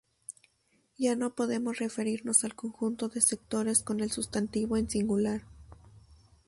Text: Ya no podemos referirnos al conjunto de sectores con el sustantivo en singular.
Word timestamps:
Ya 0.97 1.15
no 1.15 1.35
podemos 1.35 1.77
referirnos 1.77 2.43
al 2.43 2.55
conjunto 2.55 3.07
de 3.07 3.21
sectores 3.21 3.83
con 3.83 3.99
el 3.99 4.09
sustantivo 4.09 4.75
en 4.75 4.89
singular. 4.89 5.43